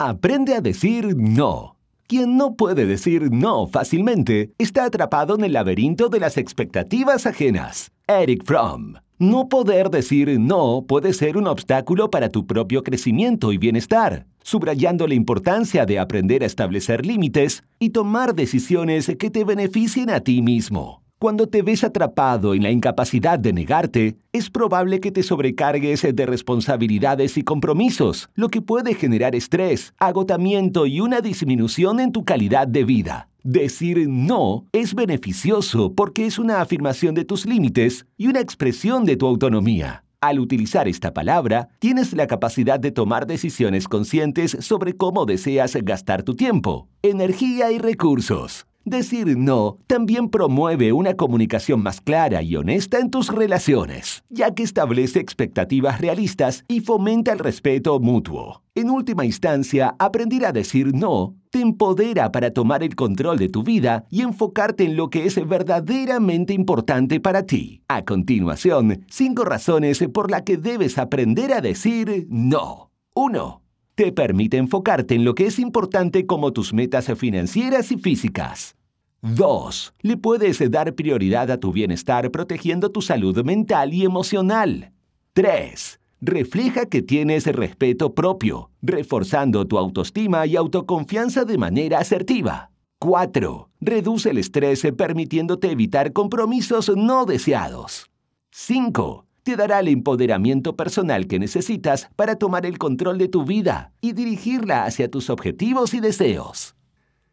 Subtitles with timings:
[0.00, 1.74] Aprende a decir no.
[2.06, 7.90] Quien no puede decir no fácilmente está atrapado en el laberinto de las expectativas ajenas.
[8.06, 8.94] Eric Fromm.
[9.18, 15.08] No poder decir no puede ser un obstáculo para tu propio crecimiento y bienestar, subrayando
[15.08, 20.42] la importancia de aprender a establecer límites y tomar decisiones que te beneficien a ti
[20.42, 21.02] mismo.
[21.18, 26.26] Cuando te ves atrapado en la incapacidad de negarte, es probable que te sobrecargues de
[26.26, 32.68] responsabilidades y compromisos, lo que puede generar estrés, agotamiento y una disminución en tu calidad
[32.68, 33.28] de vida.
[33.42, 39.16] Decir no es beneficioso porque es una afirmación de tus límites y una expresión de
[39.16, 40.04] tu autonomía.
[40.20, 46.22] Al utilizar esta palabra, tienes la capacidad de tomar decisiones conscientes sobre cómo deseas gastar
[46.22, 48.68] tu tiempo, energía y recursos.
[48.88, 54.62] Decir no también promueve una comunicación más clara y honesta en tus relaciones, ya que
[54.62, 58.62] establece expectativas realistas y fomenta el respeto mutuo.
[58.74, 63.62] En última instancia, aprender a decir no te empodera para tomar el control de tu
[63.62, 67.82] vida y enfocarte en lo que es verdaderamente importante para ti.
[67.88, 72.90] A continuación, cinco razones por las que debes aprender a decir no.
[73.14, 73.62] 1
[73.98, 78.76] te permite enfocarte en lo que es importante como tus metas financieras y físicas.
[79.22, 79.94] 2.
[80.02, 84.92] Le puedes dar prioridad a tu bienestar protegiendo tu salud mental y emocional.
[85.32, 86.00] 3.
[86.20, 92.70] Refleja que tienes respeto propio, reforzando tu autoestima y autoconfianza de manera asertiva.
[93.00, 93.70] 4.
[93.80, 98.10] Reduce el estrés permitiéndote evitar compromisos no deseados.
[98.50, 99.26] 5.
[99.42, 104.12] Te dará el empoderamiento personal que necesitas para tomar el control de tu vida y
[104.12, 106.74] dirigirla hacia tus objetivos y deseos.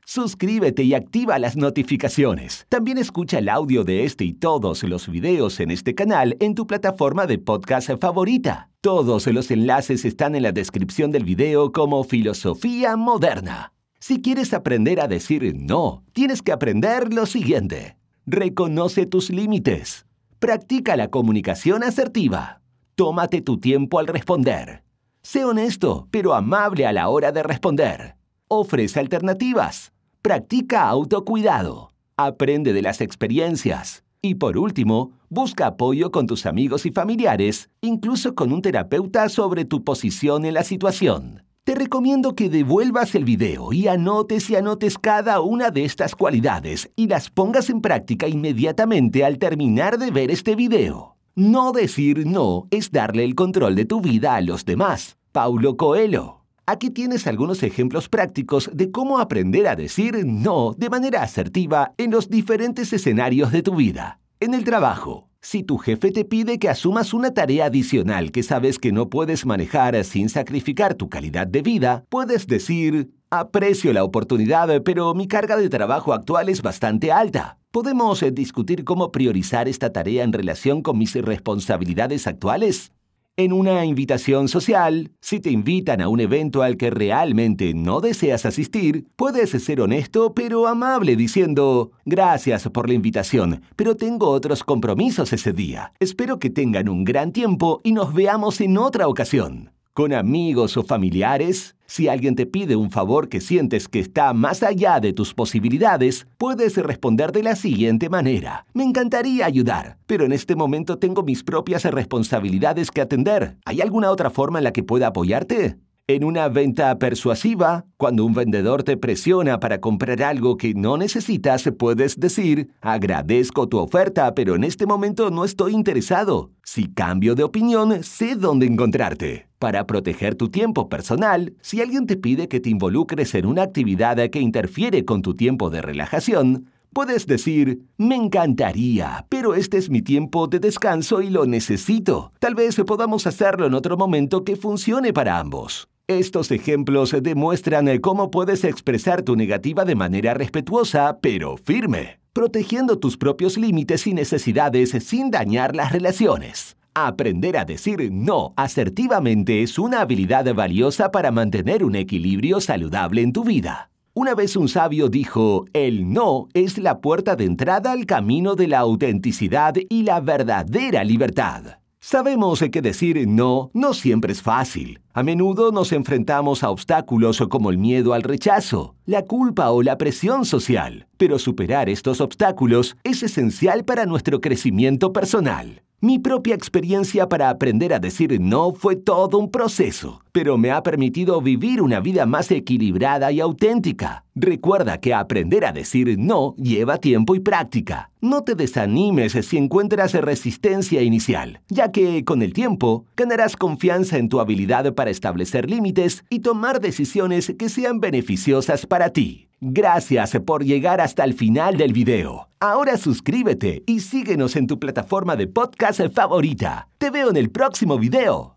[0.07, 2.67] Suscríbete y activa las notificaciones.
[2.69, 6.67] También escucha el audio de este y todos los videos en este canal en tu
[6.67, 8.69] plataforma de podcast favorita.
[8.81, 13.73] Todos los enlaces están en la descripción del video como Filosofía Moderna.
[13.99, 17.97] Si quieres aprender a decir no, tienes que aprender lo siguiente.
[18.27, 20.05] Reconoce tus límites.
[20.37, 22.61] Practica la comunicación asertiva.
[22.93, 24.83] Tómate tu tiempo al responder.
[25.23, 28.17] Sé honesto, pero amable a la hora de responder.
[28.47, 29.94] Ofrece alternativas.
[30.25, 31.91] Practica autocuidado.
[32.17, 34.03] Aprende de las experiencias.
[34.23, 39.65] Y por último, busca apoyo con tus amigos y familiares, incluso con un terapeuta sobre
[39.65, 41.43] tu posición en la situación.
[41.63, 46.89] Te recomiendo que devuelvas el video y anotes y anotes cada una de estas cualidades
[46.95, 51.17] y las pongas en práctica inmediatamente al terminar de ver este video.
[51.35, 55.17] No decir no es darle el control de tu vida a los demás.
[55.31, 56.44] Paulo Coelho.
[56.67, 62.09] Aquí tienes algunos ejemplos prácticos de cómo aprender a decir no de manera asertiva en
[62.09, 64.19] los diferentes escenarios de tu vida.
[64.39, 68.79] En el trabajo, si tu jefe te pide que asumas una tarea adicional que sabes
[68.79, 74.81] que no puedes manejar sin sacrificar tu calidad de vida, puedes decir, aprecio la oportunidad,
[74.81, 77.59] pero mi carga de trabajo actual es bastante alta.
[77.69, 82.91] ¿Podemos eh, discutir cómo priorizar esta tarea en relación con mis responsabilidades actuales?
[83.37, 88.45] En una invitación social, si te invitan a un evento al que realmente no deseas
[88.45, 95.33] asistir, puedes ser honesto pero amable diciendo, gracias por la invitación, pero tengo otros compromisos
[95.33, 95.91] ese día.
[95.99, 100.83] Espero que tengan un gran tiempo y nos veamos en otra ocasión con amigos o
[100.83, 105.33] familiares, si alguien te pide un favor que sientes que está más allá de tus
[105.33, 108.65] posibilidades, puedes responder de la siguiente manera.
[108.73, 113.57] Me encantaría ayudar, pero en este momento tengo mis propias responsabilidades que atender.
[113.65, 115.77] ¿Hay alguna otra forma en la que pueda apoyarte?
[116.07, 121.67] En una venta persuasiva, cuando un vendedor te presiona para comprar algo que no necesitas,
[121.79, 126.51] puedes decir, agradezco tu oferta, pero en este momento no estoy interesado.
[126.63, 129.47] Si cambio de opinión, sé dónde encontrarte.
[129.65, 134.17] Para proteger tu tiempo personal, si alguien te pide que te involucres en una actividad
[134.29, 140.03] que interfiere con tu tiempo de relajación, Puedes decir, me encantaría, pero este es mi
[140.03, 142.31] tiempo de descanso y lo necesito.
[142.37, 145.89] Tal vez podamos hacerlo en otro momento que funcione para ambos.
[146.07, 153.17] Estos ejemplos demuestran cómo puedes expresar tu negativa de manera respetuosa, pero firme, protegiendo tus
[153.17, 156.77] propios límites y necesidades sin dañar las relaciones.
[156.97, 163.33] Aprender a decir no asertivamente es una habilidad valiosa para mantener un equilibrio saludable en
[163.33, 163.91] tu vida.
[164.13, 168.69] Una vez un sabio dijo, el no es la puerta de entrada al camino de
[168.69, 171.79] la autenticidad y la verdadera libertad.
[171.99, 175.01] Sabemos que decir no no siempre es fácil.
[175.11, 179.97] A menudo nos enfrentamos a obstáculos como el miedo al rechazo, la culpa o la
[179.97, 185.81] presión social, pero superar estos obstáculos es esencial para nuestro crecimiento personal.
[186.05, 190.83] Mi propia experiencia para aprender a decir no fue todo un proceso, pero me ha
[190.83, 194.23] permitido vivir una vida más equilibrada y auténtica.
[194.35, 198.11] Recuerda que aprender a decir no lleva tiempo y práctica.
[198.21, 204.29] No te desanimes si encuentras resistencia inicial, ya que con el tiempo ganarás confianza en
[204.29, 209.47] tu habilidad para establecer límites y tomar decisiones que sean beneficiosas para ti.
[209.67, 212.49] Gracias por llegar hasta el final del video.
[212.59, 216.87] Ahora suscríbete y síguenos en tu plataforma de podcast favorita.
[216.99, 218.54] Te veo en el próximo video.